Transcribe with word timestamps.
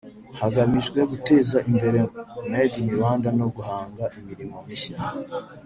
hagamijwe 0.39 0.99
guteza 1.11 1.57
imbere 1.71 1.99
Made 2.51 2.75
in 2.81 2.89
Rwanda 2.95 3.29
no 3.39 3.47
guhanga 3.55 4.03
imirimo 4.19 4.55
mishya 4.67 4.97